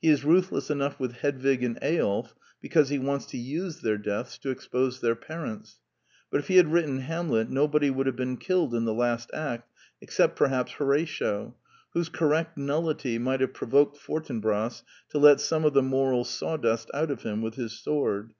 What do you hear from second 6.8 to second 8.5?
Hamlet no body would have been